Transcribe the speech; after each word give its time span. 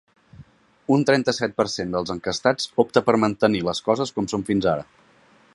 Un 0.95 1.05
trenta-set 1.09 1.53
per 1.61 1.67
cent 1.75 1.93
dels 1.97 2.13
enquestats 2.15 2.67
opta 2.87 3.07
per 3.11 3.17
mantenir 3.27 3.65
les 3.71 3.87
coses 3.91 4.17
com 4.17 4.35
són 4.35 4.51
fins 4.53 4.71
ara. 4.77 4.91